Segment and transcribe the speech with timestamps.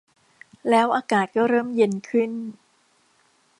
[0.69, 2.31] แล้วอากาศก็เริ่มเย็นขึ้น